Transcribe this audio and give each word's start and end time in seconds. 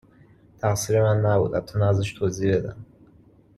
تقصیر 0.59 1.03
من 1.03 1.17
نبود، 1.21 1.55
حتی 1.55 1.79
نذاشت 1.79 2.17
توضیح 2.17 2.57
بدم 2.57 2.85